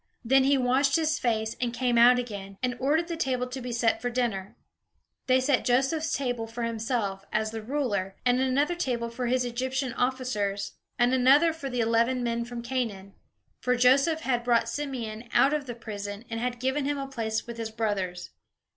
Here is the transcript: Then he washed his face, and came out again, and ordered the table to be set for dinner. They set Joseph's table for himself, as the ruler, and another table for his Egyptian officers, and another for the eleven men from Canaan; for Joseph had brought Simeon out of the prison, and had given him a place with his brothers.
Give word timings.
Then 0.25 0.45
he 0.45 0.57
washed 0.57 0.95
his 0.95 1.19
face, 1.19 1.55
and 1.61 1.71
came 1.75 1.95
out 1.95 2.17
again, 2.17 2.57
and 2.63 2.75
ordered 2.79 3.07
the 3.07 3.15
table 3.15 3.45
to 3.45 3.61
be 3.61 3.71
set 3.71 4.01
for 4.01 4.09
dinner. 4.09 4.55
They 5.27 5.39
set 5.39 5.63
Joseph's 5.63 6.17
table 6.17 6.47
for 6.47 6.63
himself, 6.63 7.23
as 7.31 7.51
the 7.51 7.61
ruler, 7.61 8.15
and 8.25 8.39
another 8.41 8.73
table 8.73 9.11
for 9.11 9.27
his 9.27 9.45
Egyptian 9.45 9.93
officers, 9.93 10.71
and 10.97 11.13
another 11.13 11.53
for 11.53 11.69
the 11.69 11.81
eleven 11.81 12.23
men 12.23 12.45
from 12.45 12.63
Canaan; 12.63 13.13
for 13.59 13.75
Joseph 13.75 14.21
had 14.21 14.43
brought 14.43 14.67
Simeon 14.67 15.29
out 15.35 15.53
of 15.53 15.67
the 15.67 15.75
prison, 15.75 16.25
and 16.31 16.39
had 16.39 16.59
given 16.59 16.85
him 16.85 16.97
a 16.97 17.05
place 17.07 17.45
with 17.45 17.57
his 17.57 17.69
brothers. 17.69 18.31